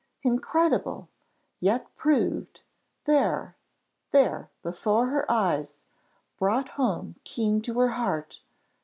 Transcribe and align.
"Incredible 0.23 1.09
yet 1.59 1.95
proved 1.95 2.63
there 3.05 3.55
there 4.09 4.49
before 4.63 5.09
her 5.09 5.31
eyes 5.31 5.77
brought 6.37 6.69
home 6.69 7.17
keen 7.23 7.61
to 7.61 7.77
her 7.79 7.89
heart! 7.89 8.41